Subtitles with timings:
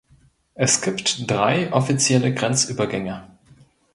[0.55, 3.27] Es gibt drei offizielle Grenzübergänge.